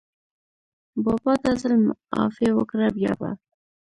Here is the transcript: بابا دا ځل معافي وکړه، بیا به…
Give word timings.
بابا 1.03 1.33
دا 1.43 1.51
ځل 1.61 1.73
معافي 1.87 2.47
وکړه، 2.53 2.85
بیا 2.97 3.13
به… 3.19 3.29